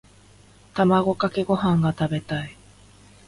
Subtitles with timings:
[0.73, 2.57] 卵かけご飯が食べたい。